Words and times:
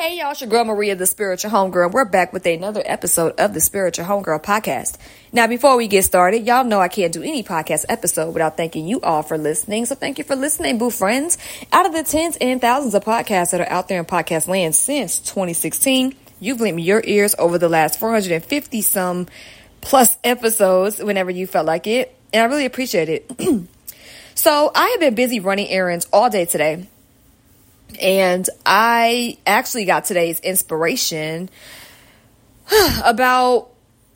Hey 0.00 0.16
y'all, 0.16 0.30
it's 0.30 0.40
your 0.40 0.48
girl 0.48 0.64
Maria, 0.64 0.96
the 0.96 1.04
spiritual 1.04 1.50
homegirl. 1.50 1.92
We're 1.92 2.06
back 2.06 2.32
with 2.32 2.46
another 2.46 2.82
episode 2.86 3.38
of 3.38 3.52
the 3.52 3.60
Spiritual 3.60 4.06
Homegirl 4.06 4.42
podcast. 4.42 4.96
Now, 5.30 5.46
before 5.46 5.76
we 5.76 5.88
get 5.88 6.06
started, 6.06 6.46
y'all 6.46 6.64
know 6.64 6.80
I 6.80 6.88
can't 6.88 7.12
do 7.12 7.22
any 7.22 7.42
podcast 7.42 7.84
episode 7.86 8.32
without 8.32 8.56
thanking 8.56 8.86
you 8.86 9.02
all 9.02 9.22
for 9.22 9.36
listening. 9.36 9.84
So 9.84 9.94
thank 9.94 10.16
you 10.16 10.24
for 10.24 10.36
listening, 10.36 10.78
boo 10.78 10.88
friends. 10.88 11.36
Out 11.70 11.84
of 11.84 11.92
the 11.92 12.02
tens 12.02 12.38
and 12.40 12.62
thousands 12.62 12.94
of 12.94 13.04
podcasts 13.04 13.50
that 13.50 13.60
are 13.60 13.68
out 13.68 13.88
there 13.88 13.98
in 13.98 14.06
podcast 14.06 14.48
land 14.48 14.74
since 14.74 15.18
2016, 15.18 16.14
you've 16.40 16.62
lent 16.62 16.76
me 16.76 16.82
your 16.82 17.02
ears 17.04 17.34
over 17.38 17.58
the 17.58 17.68
last 17.68 18.00
450 18.00 18.80
some 18.80 19.26
plus 19.82 20.16
episodes 20.24 20.98
whenever 20.98 21.30
you 21.30 21.46
felt 21.46 21.66
like 21.66 21.86
it. 21.86 22.16
And 22.32 22.42
I 22.42 22.46
really 22.46 22.64
appreciate 22.64 23.10
it. 23.10 23.30
so 24.34 24.72
I 24.74 24.88
have 24.88 25.00
been 25.00 25.14
busy 25.14 25.40
running 25.40 25.68
errands 25.68 26.08
all 26.10 26.30
day 26.30 26.46
today 26.46 26.86
and 28.00 28.48
I 28.64 29.38
actually 29.46 29.84
got 29.84 30.04
today's 30.04 30.40
inspiration 30.40 31.50
about 33.04 33.70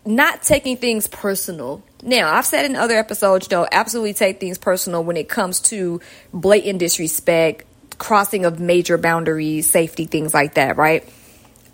not 0.07 0.43
taking 0.43 0.77
things 0.77 1.07
personal. 1.07 1.83
Now, 2.03 2.35
I've 2.35 2.47
said 2.47 2.67
in 2.67 2.77
other 2.77 2.95
episodes, 2.95 3.49
you 3.51 3.57
know, 3.57 3.67
absolutely 3.71 4.15
take 4.15 4.41
things 4.41 4.59
personal 4.59 5.03
when 5.03 5.17
it 5.17 5.29
comes 5.29 5.61
to 5.61 6.01
blatant 6.33 6.79
disrespect, 6.79 7.65
crossing 7.99 8.45
of 8.45 8.61
major 8.61 8.99
boundaries, 8.99 9.71
safety, 9.71 10.05
things 10.05 10.35
like 10.35 10.55
that, 10.55 10.77
right? 10.77 11.09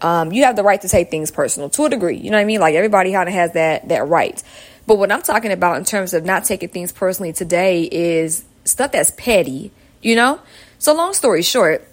Um, 0.00 0.32
you 0.32 0.44
have 0.44 0.56
the 0.56 0.62
right 0.62 0.80
to 0.80 0.88
take 0.88 1.10
things 1.10 1.30
personal 1.30 1.68
to 1.70 1.84
a 1.84 1.88
degree. 1.90 2.16
You 2.16 2.30
know 2.30 2.36
what 2.36 2.42
I 2.42 2.46
mean? 2.46 2.60
Like 2.60 2.74
everybody 2.74 3.12
kind 3.12 3.28
of 3.28 3.34
has 3.34 3.52
that 3.52 3.88
that 3.88 4.08
right. 4.08 4.42
But 4.86 4.96
what 4.96 5.12
I'm 5.12 5.22
talking 5.22 5.52
about 5.52 5.76
in 5.76 5.84
terms 5.84 6.14
of 6.14 6.24
not 6.24 6.44
taking 6.44 6.68
things 6.68 6.90
personally 6.90 7.32
today 7.32 7.82
is 7.82 8.44
stuff 8.64 8.92
that's 8.92 9.10
petty, 9.10 9.72
you 10.00 10.16
know? 10.16 10.40
So 10.78 10.94
long 10.94 11.12
story 11.12 11.42
short, 11.42 11.86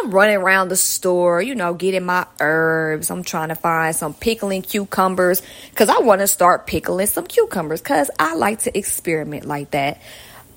I'm 0.00 0.10
running 0.10 0.36
around 0.36 0.68
the 0.68 0.76
store, 0.76 1.42
you 1.42 1.54
know, 1.54 1.74
getting 1.74 2.04
my 2.04 2.26
herbs. 2.40 3.10
I'm 3.10 3.24
trying 3.24 3.48
to 3.48 3.54
find 3.54 3.94
some 3.94 4.14
pickling 4.14 4.62
cucumbers 4.62 5.42
because 5.70 5.88
I 5.88 5.98
want 5.98 6.20
to 6.20 6.26
start 6.26 6.66
pickling 6.66 7.06
some 7.06 7.26
cucumbers 7.26 7.80
because 7.80 8.10
I 8.18 8.34
like 8.34 8.60
to 8.60 8.76
experiment 8.76 9.44
like 9.44 9.72
that. 9.72 10.00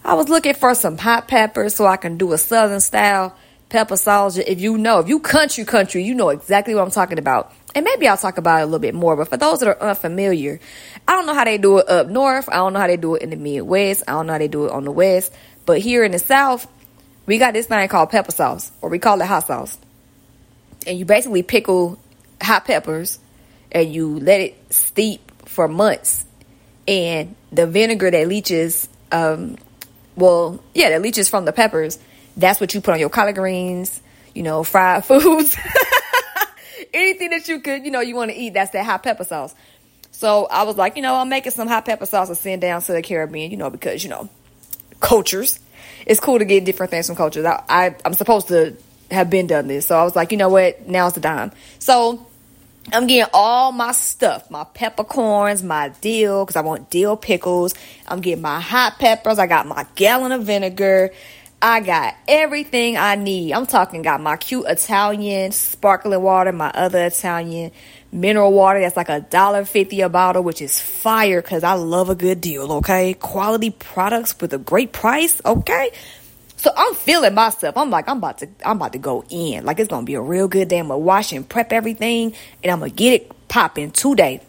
I 0.04 0.14
was 0.14 0.30
looking 0.30 0.54
for 0.54 0.76
some 0.76 0.98
hot 0.98 1.28
peppers 1.28 1.76
so 1.76 1.86
I 1.86 1.98
can 1.98 2.18
do 2.18 2.32
a 2.34 2.38
southern 2.38 2.80
style 2.80 3.36
pepper 3.70 3.98
sauce. 3.98 4.38
If 4.38 4.62
you 4.62 4.78
know, 4.78 5.00
if 5.00 5.10
you 5.10 5.20
country 5.20 5.66
country, 5.66 6.04
you 6.04 6.16
know 6.16 6.30
exactly 6.30 6.76
what 6.76 6.84
I'm 6.84 6.92
talking 6.92 7.20
about. 7.20 7.52
And 7.74 7.84
maybe 7.84 8.08
I'll 8.08 8.18
talk 8.18 8.38
about 8.38 8.60
it 8.60 8.64
a 8.64 8.66
little 8.66 8.80
bit 8.80 8.96
more, 8.96 9.18
but 9.18 9.28
for 9.28 9.38
those 9.38 9.60
that 9.60 9.68
are 9.68 9.82
unfamiliar, 9.82 10.60
I 11.08 11.12
don't 11.12 11.26
know 11.26 11.34
how 11.34 11.44
they 11.44 11.58
do 11.58 11.80
it 11.80 11.90
up 11.90 12.08
north. 12.08 12.48
I 12.48 12.56
don't 12.56 12.74
know 12.74 12.80
how 12.80 12.88
they 12.88 12.98
do 12.98 13.16
it 13.16 13.22
in 13.22 13.32
the 13.32 13.36
Midwest. 13.36 14.04
I 14.08 14.12
don't 14.12 14.28
know 14.28 14.34
how 14.34 14.40
they 14.40 14.48
do 14.48 14.66
it 14.66 14.72
on 14.72 14.86
the 14.86 14.92
West. 14.92 15.34
But 15.66 15.80
here 15.80 16.04
in 16.04 16.12
the 16.12 16.20
South, 16.20 16.68
we 17.26 17.38
got 17.38 17.54
this 17.54 17.68
thing 17.68 17.88
called 17.88 18.10
pepper 18.10 18.32
sauce, 18.32 18.72
or 18.82 18.90
we 18.90 19.00
call 19.00 19.20
it 19.22 19.26
hot 19.26 19.48
sauce. 19.48 19.78
And 20.86 20.98
you 20.98 21.06
basically 21.06 21.44
pickle 21.44 21.98
hot 22.42 22.66
peppers 22.66 23.20
and 23.72 23.94
you 23.94 24.20
let 24.20 24.42
it 24.42 24.74
steep 24.74 25.32
for 25.46 25.68
months. 25.68 26.26
And 26.88 27.36
the 27.52 27.66
vinegar 27.66 28.12
that 28.12 28.28
leaches, 28.28 28.88
um, 29.12 29.58
well, 30.16 30.64
yeah, 30.74 30.90
that 30.90 31.02
leaches 31.02 31.30
from 31.30 31.46
the 31.46 31.52
peppers, 31.52 31.98
that's 32.38 32.60
what 32.62 32.74
you 32.74 32.82
put 32.82 32.94
on 32.94 33.00
your 33.00 33.10
collard 33.10 33.36
greens, 33.36 34.02
you 34.36 34.44
know, 34.44 34.64
fried 34.64 35.06
foods. 35.06 35.58
Anything 36.94 37.32
that 37.32 37.48
you 37.48 37.60
could, 37.60 37.84
you 37.84 37.92
know, 37.92 38.02
you 38.02 38.16
want 38.16 38.32
to 38.32 38.38
eat, 38.38 38.54
that's 38.54 38.72
that 38.72 38.86
hot 38.86 39.02
pepper 39.02 39.24
sauce. 39.24 39.56
So 40.12 40.46
I 40.46 40.64
was 40.64 40.78
like, 40.78 40.96
you 40.96 41.02
know, 41.02 41.16
I'm 41.16 41.28
making 41.28 41.52
some 41.52 41.68
hot 41.68 41.86
pepper 41.86 42.06
sauce 42.06 42.30
to 42.30 42.36
send 42.36 42.62
down 42.62 42.82
to 42.84 42.94
the 42.94 43.02
Caribbean, 43.02 43.52
you 43.52 43.58
know, 43.58 43.70
because, 43.70 44.04
you 44.04 44.10
know, 44.10 44.30
cultures 45.02 45.60
it's 46.06 46.20
cool 46.20 46.40
to 46.40 46.46
get 46.46 46.66
different 46.66 46.92
things 46.92 47.08
from 47.08 47.16
cultures. 47.16 47.46
I, 47.46 47.64
I 47.68 47.96
I'm 48.06 48.14
supposed 48.14 48.48
to 48.50 48.76
have 49.12 49.30
been 49.30 49.48
done 49.48 49.68
this, 49.68 49.88
so 49.88 49.98
I 49.98 50.04
was 50.04 50.16
like, 50.16 50.32
you 50.32 50.38
know 50.38 50.50
what? 50.50 50.88
Now's 50.88 51.14
the 51.14 51.22
time. 51.22 51.52
So 51.80 52.26
I'm 52.94 53.08
getting 53.08 53.30
all 53.34 53.72
my 53.72 53.92
stuff, 53.92 54.52
my 54.52 54.64
peppercorns, 54.64 55.64
my 55.64 55.90
dill, 56.02 56.46
because 56.46 56.56
I 56.56 56.62
want 56.62 56.90
dill 56.90 57.18
pickles. 57.18 57.74
I'm 58.08 58.22
getting 58.22 58.42
my 58.42 58.60
hot 58.60 59.00
peppers. 59.00 59.40
I 59.40 59.48
got 59.48 59.66
my 59.66 59.86
gallon 59.96 60.32
of 60.32 60.44
vinegar. 60.44 61.12
I 61.62 61.80
got 61.80 62.16
everything 62.28 62.96
I 62.96 63.16
need. 63.16 63.54
I'm 63.54 63.66
talking 63.66 64.04
got 64.04 64.22
my 64.22 64.38
cute 64.38 64.66
Italian 64.68 65.52
sparkling 65.52 66.22
water, 66.22 66.52
my 66.52 66.70
other 66.70 67.06
Italian 67.06 67.72
mineral 68.16 68.54
water 68.54 68.80
that's 68.80 68.96
like 68.96 69.10
a 69.10 69.20
dollar 69.20 69.66
fifty 69.66 70.02
a 70.02 70.10
bottle, 70.10 70.44
which 70.44 70.62
is 70.62 70.80
fire 70.80 71.42
because 71.42 71.64
I 71.64 71.74
love 71.74 72.10
a 72.10 72.16
good 72.16 72.42
deal. 72.42 72.72
Okay, 72.74 73.14
quality 73.14 73.70
products 73.70 74.40
with 74.40 74.54
a 74.54 74.58
great 74.58 74.92
price. 74.92 75.42
Okay, 75.46 75.92
so 76.58 76.72
I'm 76.76 76.96
feeling 76.96 77.34
myself. 77.34 77.78
I'm 77.78 77.90
like 77.90 78.08
I'm 78.10 78.18
about 78.18 78.40
to 78.40 78.50
I'm 78.66 78.78
about 78.78 78.94
to 78.94 79.00
go 79.00 79.24
in. 79.30 79.66
Like 79.66 79.80
it's 79.80 79.90
gonna 79.90 80.06
be 80.06 80.16
a 80.16 80.22
real 80.22 80.48
good 80.48 80.68
day. 80.70 80.80
I'm 80.80 80.88
gonna 80.88 81.00
wash 81.00 81.32
and 81.32 81.48
prep 81.48 81.72
everything, 81.72 82.34
and 82.64 82.72
I'm 82.72 82.80
gonna 82.80 82.92
get 82.92 83.14
it 83.14 83.48
popping 83.48 83.92
today. 83.92 84.42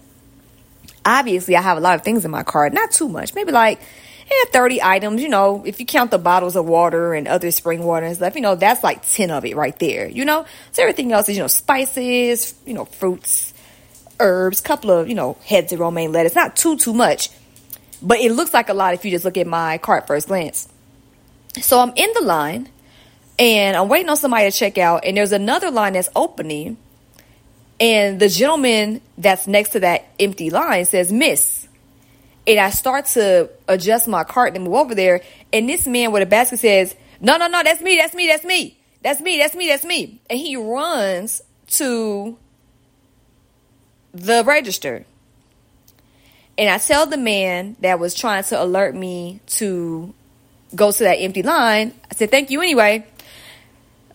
Obviously, 1.04 1.56
I 1.56 1.62
have 1.62 1.76
a 1.76 1.80
lot 1.80 1.94
of 1.94 2.02
things 2.02 2.24
in 2.24 2.30
my 2.30 2.42
cart. 2.42 2.72
Not 2.72 2.90
too 2.92 3.08
much, 3.08 3.34
maybe 3.34 3.52
like. 3.52 3.80
Yeah, 4.28 4.50
30 4.50 4.82
items, 4.82 5.22
you 5.22 5.28
know, 5.28 5.62
if 5.64 5.78
you 5.78 5.86
count 5.86 6.10
the 6.10 6.18
bottles 6.18 6.56
of 6.56 6.66
water 6.66 7.14
and 7.14 7.28
other 7.28 7.52
spring 7.52 7.84
water 7.84 8.06
and 8.06 8.16
stuff, 8.16 8.34
you 8.34 8.40
know, 8.40 8.56
that's 8.56 8.82
like 8.82 9.08
10 9.08 9.30
of 9.30 9.44
it 9.44 9.54
right 9.54 9.78
there, 9.78 10.08
you 10.08 10.24
know? 10.24 10.44
So 10.72 10.82
everything 10.82 11.12
else 11.12 11.28
is, 11.28 11.36
you 11.36 11.44
know, 11.44 11.46
spices, 11.46 12.52
you 12.66 12.74
know, 12.74 12.86
fruits, 12.86 13.54
herbs, 14.20 14.60
couple 14.60 14.90
of, 14.90 15.08
you 15.08 15.14
know, 15.14 15.36
heads 15.44 15.72
of 15.72 15.80
romaine 15.80 16.12
lettuce. 16.12 16.34
Not 16.34 16.56
too, 16.56 16.76
too 16.76 16.94
much, 16.94 17.30
but 18.02 18.18
it 18.18 18.32
looks 18.32 18.54
like 18.54 18.68
a 18.68 18.74
lot 18.74 18.94
if 18.94 19.04
you 19.04 19.10
just 19.10 19.24
look 19.24 19.36
at 19.36 19.46
my 19.46 19.78
cart 19.78 20.06
first 20.06 20.28
glance. 20.28 20.68
So 21.60 21.80
I'm 21.80 21.92
in 21.96 22.10
the 22.14 22.22
line 22.22 22.68
and 23.38 23.76
I'm 23.76 23.88
waiting 23.88 24.08
on 24.08 24.16
somebody 24.16 24.50
to 24.50 24.56
check 24.56 24.78
out, 24.78 25.04
and 25.04 25.16
there's 25.16 25.32
another 25.32 25.70
line 25.70 25.92
that's 25.92 26.08
opening, 26.16 26.78
and 27.78 28.18
the 28.18 28.28
gentleman 28.28 29.02
that's 29.18 29.46
next 29.46 29.70
to 29.70 29.80
that 29.80 30.06
empty 30.18 30.50
line 30.50 30.84
says, 30.86 31.12
Miss. 31.12 31.68
And 32.46 32.60
I 32.60 32.70
start 32.70 33.06
to 33.06 33.50
adjust 33.68 34.06
my 34.06 34.24
cart 34.24 34.54
and 34.54 34.64
move 34.64 34.74
over 34.74 34.94
there, 34.94 35.20
and 35.52 35.68
this 35.68 35.86
man 35.86 36.12
with 36.12 36.22
a 36.22 36.26
basket 36.26 36.60
says, 36.60 36.94
No, 37.20 37.36
no, 37.36 37.48
no, 37.48 37.62
that's 37.62 37.82
me, 37.82 37.96
that's 37.96 38.14
me, 38.14 38.26
that's 38.26 38.44
me. 38.44 38.78
That's 39.02 39.20
me, 39.20 39.38
that's 39.38 39.54
me, 39.54 39.68
that's 39.68 39.84
me. 39.84 40.20
And 40.30 40.38
he 40.38 40.56
runs 40.56 41.42
to 41.72 42.38
the 44.16 44.42
register. 44.44 45.04
And 46.58 46.70
I 46.70 46.78
tell 46.78 47.06
the 47.06 47.18
man 47.18 47.76
that 47.80 47.98
was 47.98 48.14
trying 48.14 48.44
to 48.44 48.62
alert 48.62 48.94
me 48.94 49.40
to 49.46 50.14
go 50.74 50.90
to 50.90 51.04
that 51.04 51.16
empty 51.16 51.42
line, 51.42 51.92
I 52.10 52.14
said, 52.14 52.30
thank 52.30 52.50
you 52.50 52.60
anyway. 52.62 53.06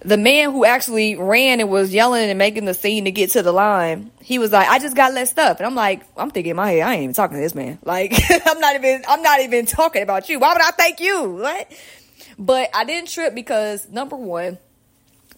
The 0.03 0.17
man 0.17 0.51
who 0.51 0.65
actually 0.65 1.15
ran 1.15 1.59
and 1.59 1.69
was 1.69 1.93
yelling 1.93 2.27
and 2.27 2.39
making 2.39 2.65
the 2.65 2.73
scene 2.73 3.05
to 3.05 3.11
get 3.11 3.31
to 3.31 3.43
the 3.43 3.51
line, 3.51 4.09
he 4.19 4.39
was 4.39 4.51
like, 4.51 4.67
I 4.67 4.79
just 4.79 4.95
got 4.95 5.13
less 5.13 5.29
stuff. 5.29 5.59
And 5.59 5.67
I'm 5.67 5.75
like, 5.75 6.01
I'm 6.17 6.31
thinking 6.31 6.51
in 6.51 6.55
my 6.55 6.71
head, 6.71 6.81
I 6.81 6.93
ain't 6.95 7.03
even 7.03 7.13
talking 7.13 7.37
to 7.37 7.41
this 7.41 7.53
man. 7.53 7.77
Like, 7.85 8.13
I'm 8.47 8.59
not 8.59 8.75
even, 8.75 9.03
I'm 9.07 9.21
not 9.21 9.41
even 9.41 9.67
talking 9.67 10.01
about 10.01 10.27
you. 10.27 10.39
Why 10.39 10.53
would 10.53 10.61
I 10.61 10.71
thank 10.71 10.99
you? 10.99 11.29
What? 11.29 11.71
But 12.39 12.71
I 12.73 12.85
didn't 12.85 13.09
trip 13.09 13.35
because 13.35 13.87
number 13.89 14.15
one, 14.15 14.57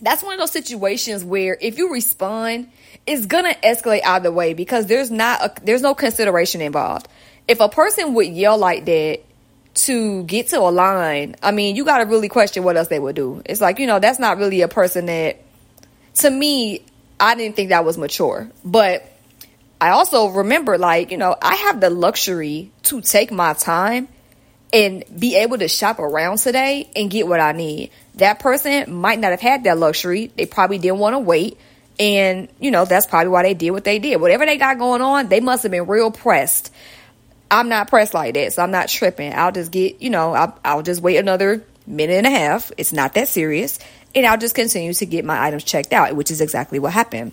that's 0.04 0.22
one 0.22 0.34
of 0.34 0.40
those 0.40 0.52
situations 0.52 1.24
where 1.24 1.58
if 1.60 1.78
you 1.78 1.92
respond 1.92 2.70
it's 3.06 3.26
gonna 3.26 3.56
escalate 3.64 4.02
either 4.06 4.32
way 4.32 4.54
because 4.54 4.86
there's 4.86 5.12
not 5.12 5.42
a, 5.42 5.66
there's 5.66 5.82
no 5.82 5.94
consideration 5.94 6.62
involved. 6.62 7.08
If 7.48 7.60
a 7.60 7.68
person 7.68 8.14
would 8.14 8.28
yell 8.28 8.58
like 8.58 8.86
that 8.86 9.22
to 9.74 10.24
get 10.24 10.50
to 10.50 10.60
a 10.60 10.72
line, 10.72 11.36
I 11.44 11.52
mean, 11.52 11.76
you 11.76 11.84
got 11.84 11.98
to 11.98 12.06
really 12.06 12.30
question 12.30 12.64
what 12.64 12.78
else 12.78 12.88
they 12.88 13.00
would 13.00 13.16
do. 13.16 13.42
It's 13.46 13.60
like 13.60 13.80
you 13.80 13.88
know 13.88 14.00
that's 14.00 14.20
not 14.20 14.38
really 14.38 14.62
a 14.62 14.68
person 14.68 15.08
that, 15.08 15.42
to 16.16 16.30
me, 16.30 16.86
I 17.20 17.36
didn't 17.36 17.56
think 17.56 17.70
that 17.70 17.84
was 17.84 17.98
mature. 17.98 18.50
But 18.64 19.10
I 19.82 19.90
also 19.90 20.28
remember 20.28 20.78
like 20.78 21.12
you 21.12 21.18
know 21.18 21.36
I 21.42 21.56
have 21.56 21.82
the 21.82 21.90
luxury 21.90 22.72
to 22.84 23.02
take 23.02 23.32
my 23.32 23.54
time 23.54 24.08
and 24.74 25.04
be 25.18 25.36
able 25.36 25.60
to 25.60 25.68
shop 25.68 26.00
around 26.00 26.40
today 26.40 26.90
and 26.96 27.10
get 27.12 27.28
what 27.28 27.40
I 27.40 27.52
need. 27.52 27.92
That 28.16 28.40
person 28.40 28.92
might 28.92 29.20
not 29.20 29.30
have 29.30 29.40
had 29.40 29.64
that 29.66 29.78
luxury. 29.78 30.32
They 30.36 30.48
probably 30.48 30.80
didn't 30.80 30.98
want 30.98 31.14
to 31.14 31.20
wait. 31.20 31.60
And, 32.00 32.50
you 32.60 32.72
know, 32.72 32.86
that's 32.86 33.06
probably 33.06 33.30
why 33.30 33.44
they 33.44 33.54
did 33.54 33.70
what 33.70 33.84
they 33.84 34.00
did. 34.00 34.20
Whatever 34.20 34.48
they 34.48 34.58
got 34.58 34.80
going 34.80 35.02
on, 35.02 35.30
they 35.30 35.42
must 35.42 35.62
have 35.62 35.72
been 35.72 35.86
real 35.86 36.10
pressed. 36.10 36.74
I'm 37.52 37.70
not 37.70 37.88
pressed 37.88 38.16
like 38.16 38.34
that, 38.34 38.54
so 38.54 38.64
I'm 38.64 38.72
not 38.72 38.90
tripping. 38.90 39.32
I'll 39.32 39.52
just 39.52 39.72
get, 39.72 40.02
you 40.02 40.10
know, 40.10 40.34
I'll, 40.34 40.60
I'll 40.66 40.82
just 40.82 41.04
wait 41.04 41.18
another 41.18 41.64
minute 41.86 42.18
and 42.18 42.26
a 42.26 42.32
half. 42.32 42.72
It's 42.76 42.92
not 42.92 43.14
that 43.14 43.28
serious. 43.28 43.78
And 44.16 44.26
I'll 44.26 44.40
just 44.40 44.56
continue 44.56 44.94
to 44.94 45.06
get 45.06 45.24
my 45.24 45.40
items 45.40 45.64
checked 45.64 45.94
out, 45.94 46.16
which 46.16 46.32
is 46.32 46.42
exactly 46.42 46.80
what 46.80 46.94
happened. 46.94 47.32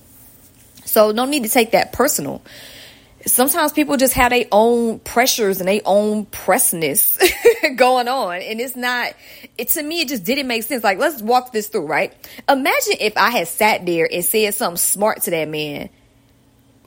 So 0.85 1.11
no 1.11 1.25
need 1.25 1.45
to 1.45 1.49
take 1.49 1.71
that 1.71 1.93
personal 1.93 2.43
sometimes 3.27 3.73
people 3.73 3.97
just 3.97 4.15
have 4.15 4.31
their 4.31 4.47
own 4.51 4.99
pressures 5.01 5.61
and 5.61 5.69
their 5.69 5.81
own 5.85 6.27
pressness 6.27 7.19
going 7.77 8.09
on. 8.09 8.41
And 8.43 8.61
it's 8.61 8.77
not 8.77 9.15
it 9.59 9.69
to 9.71 9.83
me 9.83 10.03
it 10.03 10.09
just 10.09 10.25
didn't 10.25 10.47
make 10.47 10.63
sense. 10.63 10.83
Like 10.83 10.99
let's 10.99 11.23
walk 11.23 11.53
this 11.53 11.69
through 11.69 11.87
right? 11.87 12.15
Imagine 12.49 12.95
if 13.01 13.17
i 13.17 13.31
had 13.31 13.49
sat 13.49 13.85
there 13.87 14.09
and 14.11 14.25
said 14.25 14.55
something 14.55 14.77
smart 14.77 15.23
to 15.23 15.31
that 15.31 15.49
man. 15.49 15.91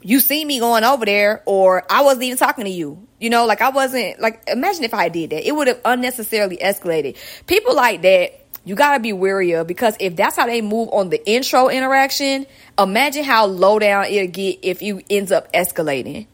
You 0.02 0.20
see 0.20 0.44
me 0.44 0.58
going 0.58 0.84
over 0.84 1.04
there 1.04 1.42
or 1.46 1.84
i 1.90 2.02
wasn't 2.02 2.24
even 2.24 2.38
talking 2.38 2.64
to 2.64 2.70
you. 2.70 3.06
You 3.20 3.30
know 3.30 3.46
like 3.46 3.60
i 3.60 3.70
wasn't 3.70 4.20
like 4.20 4.42
imagine 4.48 4.84
if 4.84 4.94
i 4.94 5.08
did 5.08 5.30
that. 5.30 5.46
It 5.46 5.52
would 5.52 5.68
have 5.68 5.80
unnecessarily 5.84 6.56
escalated. 6.58 7.16
People 7.46 7.74
like 7.74 8.02
that 8.02 8.43
you 8.64 8.74
got 8.74 8.94
to 8.94 9.00
be 9.00 9.12
wary 9.12 9.52
of 9.52 9.66
because 9.66 9.96
if 10.00 10.16
that's 10.16 10.36
how 10.36 10.46
they 10.46 10.62
move 10.62 10.88
on 10.90 11.10
the 11.10 11.26
intro 11.28 11.68
interaction, 11.68 12.46
imagine 12.78 13.24
how 13.24 13.46
low 13.46 13.78
down 13.78 14.06
it'll 14.06 14.30
get 14.30 14.60
if 14.62 14.82
you 14.82 15.02
ends 15.10 15.30
up 15.32 15.52
escalating. 15.52 16.26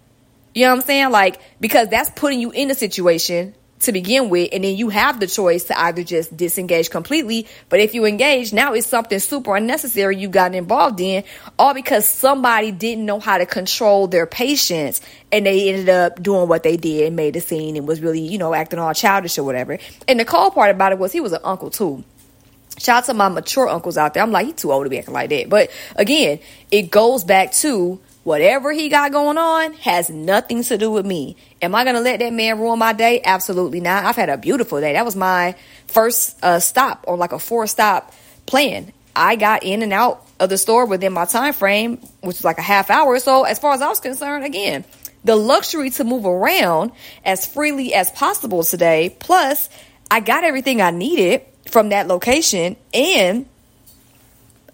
You 0.55 0.65
know 0.65 0.71
what 0.71 0.81
I'm 0.81 0.87
saying? 0.87 1.11
Like, 1.11 1.41
because 1.61 1.88
that's 1.88 2.11
putting 2.11 2.41
you 2.41 2.50
in 2.50 2.71
a 2.71 2.75
situation 2.75 3.55
to 3.81 3.93
begin 3.93 4.29
with, 4.29 4.50
and 4.53 4.62
then 4.62 4.77
you 4.77 4.91
have 4.91 5.21
the 5.21 5.27
choice 5.27 5.65
to 5.65 5.81
either 5.81 6.05
just 6.05 6.37
disengage 6.37 6.91
completely. 6.91 7.47
But 7.69 7.81
if 7.81 7.94
you 7.94 8.05
engage, 8.05 8.53
now 8.53 8.75
it's 8.75 8.87
something 8.87 9.19
super 9.19 9.56
unnecessary 9.56 10.19
you 10.19 10.29
got 10.29 10.55
involved 10.55 11.00
in, 11.00 11.25
all 11.59 11.73
because 11.73 12.06
somebody 12.06 12.73
didn't 12.73 13.06
know 13.06 13.21
how 13.21 13.38
to 13.38 13.47
control 13.47 14.06
their 14.06 14.26
patience 14.26 15.00
and 15.33 15.47
they 15.47 15.71
ended 15.71 15.88
up 15.88 16.23
doing 16.23 16.49
what 16.49 16.62
they 16.62 16.76
did 16.76 17.06
and 17.06 17.17
made 17.17 17.37
a 17.37 17.41
scene 17.41 17.76
and 17.76 17.88
was 17.88 18.00
really, 18.00 18.21
you 18.21 18.38
know, 18.38 18.53
acting 18.53 18.79
all 18.79 18.93
childish 18.93 19.38
or 19.38 19.44
whatever. 19.44 19.79
And 20.06 20.21
the 20.21 20.25
cool 20.25 20.50
part 20.50 20.71
about 20.71 20.93
it 20.93 20.99
was 20.99 21.12
he 21.12 21.21
was 21.21 21.33
an 21.33 21.41
uncle 21.43 21.71
too. 21.71 22.05
Shout 22.81 23.03
out 23.03 23.05
to 23.06 23.15
my 23.15 23.29
mature 23.29 23.69
uncles 23.69 23.99
out 23.99 24.15
there. 24.15 24.23
I'm 24.23 24.32
like, 24.32 24.47
he's 24.47 24.55
too 24.55 24.73
old 24.73 24.87
to 24.87 24.91
be 24.91 24.99
acting 24.99 25.12
like 25.12 25.29
that. 25.31 25.50
But 25.50 25.71
again, 25.97 26.41
it 26.71 26.91
goes 26.91 27.25
back 27.25 27.53
to 27.53 28.00
whatever 28.25 28.73
he 28.73 28.88
got 28.88 29.12
going 29.12 29.37
on 29.37 29.75
has 29.75 30.09
nothing 30.09 30.62
to 30.62 30.79
do 30.79 30.91
with 30.91 31.05
me. 31.05 31.37
Am 31.61 31.75
I 31.75 31.85
going 31.85 31.97
to 31.97 32.00
let 32.00 32.21
that 32.21 32.32
man 32.32 32.59
ruin 32.59 32.79
my 32.79 32.94
day? 32.94 33.21
Absolutely 33.23 33.81
not. 33.81 34.05
I've 34.06 34.17
had 34.17 34.31
a 34.31 34.38
beautiful 34.38 34.81
day. 34.81 34.94
That 34.94 35.05
was 35.05 35.15
my 35.15 35.56
first 35.88 36.43
uh, 36.43 36.59
stop 36.59 37.05
on 37.06 37.19
like 37.19 37.32
a 37.32 37.38
four 37.38 37.67
stop 37.67 38.15
plan. 38.47 38.94
I 39.15 39.37
got 39.37 39.62
in 39.62 39.83
and 39.83 39.93
out 39.93 40.26
of 40.38 40.49
the 40.49 40.56
store 40.56 40.87
within 40.87 41.12
my 41.12 41.26
time 41.26 41.53
frame, 41.53 41.99
which 42.23 42.38
was 42.38 42.44
like 42.44 42.56
a 42.56 42.62
half 42.62 42.88
hour. 42.88 43.19
So 43.19 43.44
as 43.44 43.59
far 43.59 43.75
as 43.75 43.83
I 43.83 43.88
was 43.88 44.00
concerned, 44.00 44.44
again, 44.44 44.87
the 45.23 45.37
luxury 45.37 45.91
to 45.91 46.05
move 46.05 46.25
around 46.25 46.93
as 47.26 47.44
freely 47.44 47.93
as 47.93 48.11
possible 48.11 48.65
today. 48.65 49.15
Plus, 49.21 49.69
I 50.11 50.21
got 50.21 50.44
everything 50.44 50.81
I 50.81 50.93
needed 50.93 51.43
from 51.70 51.90
that 51.90 52.06
location 52.06 52.76
and 52.93 53.46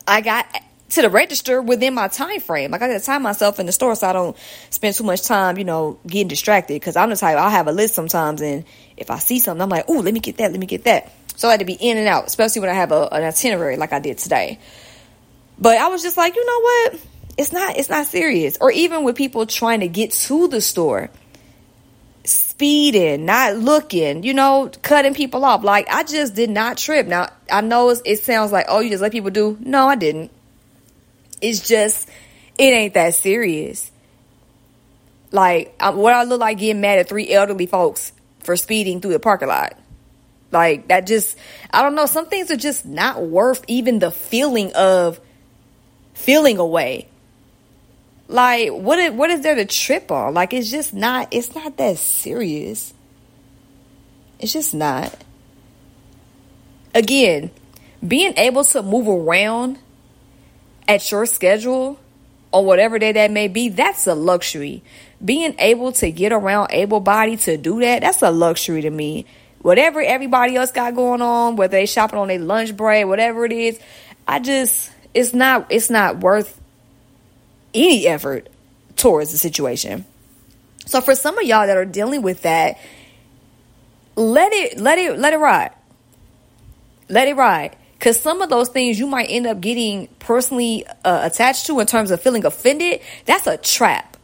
I 0.06 0.20
got 0.20 0.46
to 0.90 1.02
the 1.02 1.10
register 1.10 1.60
within 1.60 1.94
my 1.94 2.08
time 2.08 2.40
frame. 2.40 2.70
Like 2.70 2.82
I 2.82 2.88
got 2.88 2.98
to 2.98 3.04
time 3.04 3.22
myself 3.22 3.58
in 3.58 3.66
the 3.66 3.72
store 3.72 3.94
so 3.96 4.08
I 4.08 4.12
don't 4.12 4.36
spend 4.70 4.94
too 4.94 5.04
much 5.04 5.22
time, 5.22 5.58
you 5.58 5.64
know, 5.64 5.98
getting 6.06 6.28
distracted. 6.28 6.74
Because 6.74 6.96
I'm 6.96 7.10
the 7.10 7.16
type 7.16 7.36
I'll 7.36 7.50
have 7.50 7.66
a 7.66 7.72
list 7.72 7.94
sometimes, 7.94 8.40
and 8.40 8.64
if 8.96 9.10
I 9.10 9.18
see 9.18 9.38
something, 9.38 9.62
I'm 9.62 9.68
like, 9.68 9.86
oh, 9.88 9.98
let 9.98 10.14
me 10.14 10.20
get 10.20 10.36
that, 10.38 10.50
let 10.52 10.60
me 10.60 10.66
get 10.66 10.84
that. 10.84 11.12
So 11.36 11.48
I 11.48 11.52
had 11.52 11.60
to 11.60 11.66
be 11.66 11.74
in 11.74 11.98
and 11.98 12.08
out, 12.08 12.26
especially 12.26 12.60
when 12.60 12.70
I 12.70 12.74
have 12.74 12.92
a, 12.92 13.08
an 13.12 13.24
itinerary 13.24 13.76
like 13.76 13.92
I 13.92 13.98
did 13.98 14.18
today. 14.18 14.58
But 15.58 15.78
I 15.78 15.88
was 15.88 16.02
just 16.02 16.16
like, 16.16 16.34
you 16.34 16.46
know 16.46 16.60
what? 16.60 17.00
It's 17.38 17.52
not 17.52 17.76
it's 17.76 17.90
not 17.90 18.06
serious. 18.06 18.56
Or 18.60 18.70
even 18.70 19.04
with 19.04 19.16
people 19.16 19.44
trying 19.46 19.80
to 19.80 19.88
get 19.88 20.12
to 20.12 20.48
the 20.48 20.60
store, 20.60 21.10
speeding, 22.26 23.24
not 23.24 23.56
looking, 23.56 24.22
you 24.22 24.34
know, 24.34 24.70
cutting 24.82 25.14
people 25.14 25.44
off. 25.44 25.64
Like 25.64 25.88
I 25.90 26.02
just 26.02 26.34
did 26.34 26.50
not 26.50 26.76
trip. 26.76 27.06
Now 27.06 27.28
I 27.50 27.60
know 27.60 27.90
it 27.90 28.18
sounds 28.18 28.52
like, 28.52 28.66
oh, 28.68 28.80
you 28.80 28.90
just 28.90 29.02
let 29.02 29.12
people 29.12 29.30
do. 29.30 29.56
No, 29.60 29.88
I 29.88 29.94
didn't. 29.94 30.30
It's 31.40 31.66
just, 31.66 32.08
it 32.58 32.72
ain't 32.72 32.94
that 32.94 33.14
serious. 33.14 33.90
Like, 35.32 35.74
what 35.80 36.14
I 36.14 36.24
look 36.24 36.40
like 36.40 36.58
getting 36.58 36.80
mad 36.80 36.98
at 36.98 37.08
three 37.08 37.30
elderly 37.30 37.66
folks 37.66 38.12
for 38.40 38.56
speeding 38.56 39.00
through 39.00 39.12
the 39.12 39.18
parking 39.18 39.48
lot. 39.48 39.78
Like, 40.50 40.88
that 40.88 41.06
just, 41.06 41.36
I 41.70 41.82
don't 41.82 41.94
know. 41.94 42.06
Some 42.06 42.26
things 42.26 42.50
are 42.50 42.56
just 42.56 42.86
not 42.86 43.22
worth 43.22 43.64
even 43.66 43.98
the 43.98 44.10
feeling 44.10 44.72
of 44.74 45.20
feeling 46.14 46.58
away. 46.58 47.08
Like, 48.28 48.70
what, 48.70 49.14
what 49.14 49.30
is 49.30 49.42
there 49.42 49.54
to 49.54 49.64
trip 49.64 50.10
on? 50.10 50.34
Like, 50.34 50.52
it's 50.52 50.70
just 50.70 50.92
not, 50.92 51.28
it's 51.30 51.54
not 51.54 51.76
that 51.76 51.98
serious. 51.98 52.92
It's 54.38 54.52
just 54.52 54.74
not. 54.74 55.14
Again, 56.94 57.50
being 58.06 58.34
able 58.36 58.64
to 58.64 58.82
move 58.82 59.08
around 59.08 59.78
at 60.88 61.10
your 61.10 61.26
schedule 61.26 61.98
or 62.52 62.64
whatever 62.64 62.98
day 62.98 63.12
that 63.12 63.30
may 63.30 63.48
be, 63.48 63.68
that's 63.68 64.06
a 64.06 64.14
luxury. 64.14 64.82
Being 65.24 65.54
able 65.58 65.92
to 65.92 66.10
get 66.10 66.32
around 66.32 66.68
able 66.72 67.00
body 67.00 67.36
to 67.38 67.56
do 67.56 67.80
that, 67.80 68.02
that's 68.02 68.22
a 68.22 68.30
luxury 68.30 68.82
to 68.82 68.90
me. 68.90 69.26
Whatever 69.60 70.00
everybody 70.00 70.56
else 70.56 70.70
got 70.70 70.94
going 70.94 71.22
on, 71.22 71.56
whether 71.56 71.72
they 71.72 71.86
shopping 71.86 72.18
on 72.18 72.28
their 72.28 72.38
lunch 72.38 72.76
break, 72.76 73.06
whatever 73.06 73.44
it 73.44 73.52
is, 73.52 73.78
I 74.28 74.38
just 74.38 74.90
it's 75.14 75.34
not 75.34 75.66
it's 75.70 75.90
not 75.90 76.18
worth 76.18 76.60
any 77.74 78.06
effort 78.06 78.48
towards 78.96 79.32
the 79.32 79.38
situation. 79.38 80.04
So 80.86 81.00
for 81.00 81.14
some 81.14 81.38
of 81.38 81.44
y'all 81.44 81.66
that 81.66 81.76
are 81.76 81.84
dealing 81.84 82.22
with 82.22 82.42
that, 82.42 82.78
let 84.14 84.52
it 84.52 84.78
let 84.78 84.98
it 84.98 85.18
let 85.18 85.32
it 85.32 85.38
ride. 85.38 85.72
Let 87.08 87.28
it 87.28 87.34
ride. 87.34 87.76
Because 87.98 88.20
some 88.20 88.42
of 88.42 88.50
those 88.50 88.68
things 88.68 88.98
you 88.98 89.06
might 89.06 89.26
end 89.30 89.46
up 89.46 89.60
getting 89.60 90.08
personally 90.18 90.84
uh, 91.04 91.20
attached 91.22 91.66
to 91.66 91.80
in 91.80 91.86
terms 91.86 92.10
of 92.10 92.20
feeling 92.20 92.44
offended, 92.44 93.00
that's 93.24 93.46
a 93.46 93.56
trap. 93.56 94.16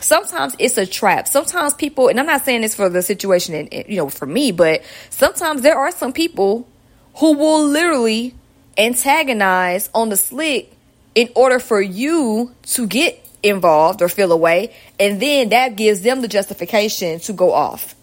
Sometimes 0.00 0.54
it's 0.58 0.78
a 0.78 0.86
trap. 0.86 1.26
Sometimes 1.26 1.74
people, 1.74 2.08
and 2.08 2.20
I'm 2.20 2.26
not 2.26 2.44
saying 2.44 2.60
this 2.60 2.74
for 2.74 2.88
the 2.88 3.02
situation, 3.02 3.54
and 3.54 3.88
you 3.88 3.96
know, 3.96 4.08
for 4.08 4.26
me, 4.26 4.52
but 4.52 4.82
sometimes 5.10 5.62
there 5.62 5.76
are 5.76 5.90
some 5.90 6.12
people 6.12 6.68
who 7.16 7.32
will 7.36 7.66
literally 7.66 8.34
antagonize 8.78 9.90
on 9.94 10.10
the 10.10 10.16
slick 10.16 10.75
in 11.16 11.30
order 11.34 11.58
for 11.58 11.80
you 11.80 12.54
to 12.62 12.86
get 12.86 13.26
involved 13.42 14.02
or 14.02 14.08
feel 14.08 14.30
away. 14.30 14.76
And 15.00 15.20
then 15.20 15.48
that 15.48 15.74
gives 15.74 16.02
them 16.02 16.20
the 16.20 16.28
justification 16.28 17.18
to 17.20 17.32
go 17.32 17.52
off. 17.52 17.96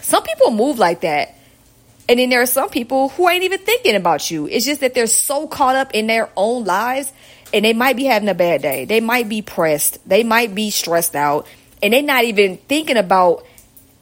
Some 0.00 0.22
people 0.24 0.50
move 0.50 0.78
like 0.78 1.02
that. 1.02 1.36
And 2.08 2.18
then 2.18 2.30
there 2.30 2.40
are 2.42 2.46
some 2.46 2.70
people 2.70 3.10
who 3.10 3.28
ain't 3.28 3.44
even 3.44 3.60
thinking 3.60 3.94
about 3.94 4.30
you. 4.30 4.46
It's 4.46 4.64
just 4.64 4.80
that 4.80 4.94
they're 4.94 5.06
so 5.06 5.46
caught 5.46 5.76
up 5.76 5.92
in 5.94 6.06
their 6.06 6.30
own 6.36 6.64
lives 6.64 7.12
and 7.52 7.64
they 7.64 7.74
might 7.74 7.96
be 7.96 8.04
having 8.04 8.28
a 8.28 8.34
bad 8.34 8.62
day. 8.62 8.86
They 8.86 9.00
might 9.00 9.28
be 9.28 9.42
pressed. 9.42 10.06
They 10.08 10.24
might 10.24 10.54
be 10.54 10.70
stressed 10.70 11.14
out 11.14 11.46
and 11.82 11.92
they're 11.92 12.02
not 12.02 12.24
even 12.24 12.56
thinking 12.56 12.96
about 12.96 13.46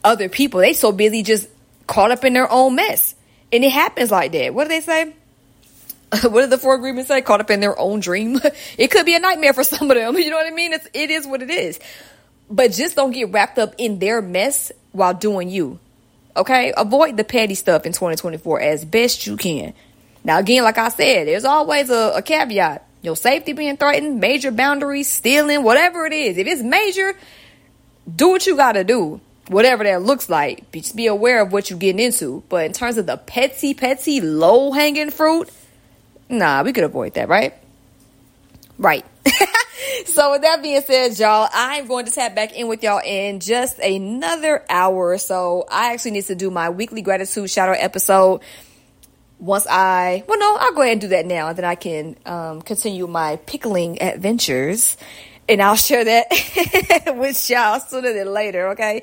other 0.05 0.29
people. 0.29 0.61
They 0.61 0.73
so 0.73 0.93
busy 0.93 1.25
just 1.25 1.49
caught 1.88 2.12
up 2.12 2.25
in 2.25 2.32
their 2.32 2.50
own 2.50 2.76
mess. 2.76 3.17
And 3.53 3.65
it 3.65 3.73
happens 3.73 4.11
like 4.12 4.32
that. 4.32 4.55
What 4.55 4.65
do 4.65 4.69
they 4.69 4.81
say? 4.81 5.15
what 6.25 6.43
did 6.43 6.50
the 6.50 6.59
four 6.59 6.75
agreements 6.75 7.09
say? 7.09 7.23
Caught 7.23 7.41
up 7.41 7.50
in 7.50 7.61
their 7.61 7.79
own 7.79 8.00
dream. 8.00 8.38
it 8.79 8.91
could 8.91 9.06
be 9.06 9.14
a 9.14 9.20
nightmare 9.20 9.53
for 9.53 9.64
some 9.64 9.91
of 9.91 9.97
them. 9.97 10.17
You 10.23 10.31
know 10.31 10.37
what 10.37 10.47
I 10.47 10.55
mean? 10.55 10.73
It's, 10.73 10.87
it 10.93 11.11
is 11.11 11.26
what 11.26 11.43
it 11.43 11.50
is. 11.50 11.81
But 12.50 12.73
just 12.73 12.97
don't 12.97 13.12
get 13.12 13.31
wrapped 13.31 13.59
up 13.59 13.75
in 13.79 13.99
their 13.99 14.20
mess 14.20 14.70
while 14.93 15.14
doing 15.14 15.49
you. 15.49 15.79
Okay? 16.37 16.73
Avoid 16.76 17.17
the 17.17 17.25
petty 17.25 17.55
stuff 17.55 17.87
in 17.87 17.93
2024 17.93 18.61
as 18.61 18.85
best 18.85 19.26
you 19.26 19.37
can. 19.37 19.73
Now, 20.23 20.38
again, 20.38 20.62
like 20.62 20.79
I 20.79 20.91
said, 20.91 21.26
there's 21.26 21.44
always 21.44 21.88
a, 21.91 22.12
a 22.17 22.23
caveat. 22.23 22.87
Your 23.00 23.17
safety 23.17 23.53
being 23.53 23.76
threatened, 23.76 24.20
major 24.20 24.53
boundaries, 24.53 25.10
stealing, 25.10 25.65
whatever 25.65 26.06
it 26.06 26.13
is. 26.13 26.39
If 26.39 26.46
it's 26.46 26.63
major, 26.63 27.15
do 28.15 28.29
what 28.29 28.46
you 28.46 28.56
got 28.56 28.72
to 28.72 28.84
do. 28.84 29.20
Whatever 29.48 29.82
that 29.84 30.03
looks 30.03 30.31
like. 30.31 30.70
Just 30.70 30.94
be 30.94 31.06
aware 31.06 31.43
of 31.43 31.53
what 31.53 31.69
you're 31.69 31.79
getting 31.79 32.05
into. 32.05 32.44
But 32.48 32.67
in 32.67 32.72
terms 32.72 32.96
of 32.98 33.06
the 33.06 33.17
petty, 33.17 33.75
petty, 33.75 34.20
low 34.20 34.70
hanging 34.70 35.10
fruit, 35.10 35.51
nah, 36.32 36.62
we 36.62 36.72
could 36.72 36.84
avoid 36.84 37.15
that, 37.15 37.29
right? 37.29 37.55
Right. 38.79 39.05
so 40.06 40.32
with 40.32 40.43
that 40.43 40.62
being 40.62 40.81
said, 40.82 41.17
y'all, 41.19 41.48
I'm 41.53 41.86
going 41.86 42.06
to 42.06 42.10
tap 42.10 42.34
back 42.34 42.53
in 42.55 42.67
with 42.67 42.82
y'all 42.82 43.01
in 43.05 43.39
just 43.41 43.79
another 43.79 44.65
hour 44.69 45.10
or 45.10 45.19
so. 45.19 45.67
I 45.70 45.93
actually 45.93 46.12
need 46.12 46.24
to 46.24 46.34
do 46.34 46.51
my 46.51 46.70
weekly 46.70 47.03
gratitude 47.03 47.51
shout 47.51 47.69
out 47.69 47.77
episode. 47.79 48.41
Once 49.39 49.67
I, 49.69 50.24
well, 50.27 50.39
no, 50.39 50.56
I'll 50.58 50.72
go 50.72 50.82
ahead 50.82 50.93
and 50.93 51.01
do 51.01 51.08
that 51.08 51.27
now, 51.27 51.48
and 51.48 51.58
then 51.58 51.65
I 51.65 51.74
can 51.74 52.17
um, 52.27 52.62
continue 52.62 53.08
my 53.08 53.36
pickling 53.36 54.01
adventures, 54.01 54.96
and 55.48 55.60
I'll 55.60 55.74
share 55.74 56.05
that 56.05 56.27
with 57.17 57.51
y'all 57.51 57.81
sooner 57.81 58.12
than 58.12 58.32
later. 58.32 58.69
Okay. 58.69 59.03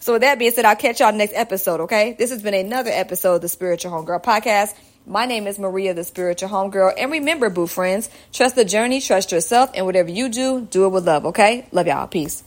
So 0.00 0.14
with 0.14 0.22
that 0.22 0.38
being 0.38 0.52
said, 0.52 0.64
I'll 0.64 0.76
catch 0.76 1.00
y'all 1.00 1.12
next 1.12 1.34
episode. 1.34 1.80
Okay. 1.80 2.14
This 2.18 2.30
has 2.30 2.42
been 2.42 2.54
another 2.54 2.90
episode 2.90 3.36
of 3.36 3.40
the 3.42 3.48
Spiritual 3.48 3.92
Homegirl 3.92 4.22
Podcast. 4.22 4.74
My 5.06 5.26
name 5.26 5.46
is 5.46 5.58
Maria, 5.58 5.92
the 5.92 6.04
spiritual 6.04 6.48
homegirl. 6.48 6.94
And 6.96 7.12
remember, 7.12 7.50
boo 7.50 7.66
friends, 7.66 8.08
trust 8.32 8.54
the 8.54 8.64
journey, 8.64 9.02
trust 9.02 9.32
yourself, 9.32 9.70
and 9.74 9.84
whatever 9.84 10.08
you 10.10 10.30
do, 10.30 10.62
do 10.62 10.86
it 10.86 10.90
with 10.90 11.06
love, 11.06 11.26
okay? 11.26 11.66
Love 11.72 11.86
y'all. 11.88 12.06
Peace. 12.06 12.44